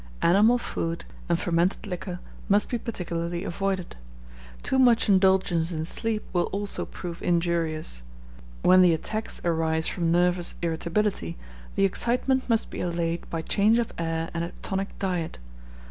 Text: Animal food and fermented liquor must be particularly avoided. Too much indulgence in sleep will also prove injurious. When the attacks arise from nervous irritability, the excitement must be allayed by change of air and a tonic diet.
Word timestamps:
Animal 0.23 0.57
food 0.57 1.05
and 1.29 1.39
fermented 1.39 1.85
liquor 1.85 2.19
must 2.49 2.69
be 2.69 2.79
particularly 2.79 3.43
avoided. 3.43 3.97
Too 4.63 4.79
much 4.79 5.07
indulgence 5.07 5.71
in 5.71 5.85
sleep 5.85 6.23
will 6.33 6.45
also 6.45 6.87
prove 6.87 7.21
injurious. 7.21 8.01
When 8.63 8.81
the 8.81 8.95
attacks 8.95 9.39
arise 9.45 9.85
from 9.87 10.11
nervous 10.11 10.55
irritability, 10.63 11.37
the 11.75 11.85
excitement 11.85 12.49
must 12.49 12.71
be 12.71 12.81
allayed 12.81 13.29
by 13.29 13.43
change 13.43 13.77
of 13.77 13.93
air 13.99 14.31
and 14.33 14.43
a 14.43 14.53
tonic 14.63 14.97
diet. 14.97 15.37